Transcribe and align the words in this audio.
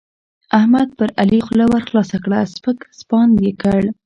احمد 0.59 0.89
پر 0.97 1.09
علي 1.21 1.39
خوله 1.45 1.65
ورخلاصه 1.69 2.17
کړه؛ 2.23 2.39
سپک 2.53 2.77
سپاند 2.99 3.35
يې 3.45 3.51
کړ. 3.61 3.81